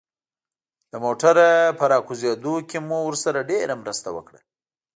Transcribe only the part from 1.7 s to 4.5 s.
په راکوزېدو کې مو ورسره ډېره مرسته وکړه.